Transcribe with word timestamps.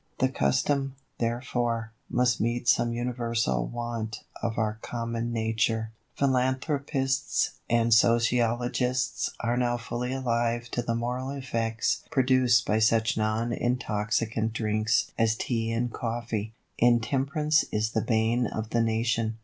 The 0.17 0.29
custom, 0.29 0.95
therefore, 1.19 1.91
must 2.09 2.41
meet 2.41 2.67
some 2.67 2.91
universal 2.91 3.67
want 3.67 4.23
of 4.41 4.57
our 4.57 4.79
common 4.81 5.31
nature." 5.31 5.91
[B] 6.17 6.21
Chemistry 6.21 6.25
of 6.25 6.31
Common 6.31 6.33
Life. 6.33 6.41
Philanthropists 6.41 7.51
and 7.69 7.93
sociologists 7.93 9.29
are 9.41 9.55
now 9.57 9.77
fully 9.77 10.11
alive 10.11 10.69
to 10.69 10.81
the 10.81 10.95
moral 10.95 11.29
effects 11.29 12.03
produced 12.09 12.65
by 12.65 12.79
such 12.79 13.15
non 13.15 13.53
intoxicant 13.53 14.53
drinks 14.53 15.11
as 15.19 15.35
Tea 15.35 15.69
and 15.71 15.93
Coffee. 15.93 16.55
Intemperance 16.79 17.63
is 17.71 17.91
the 17.91 18.01
bane 18.01 18.47
of 18.47 18.71
the 18.71 18.81
nation. 18.81 19.37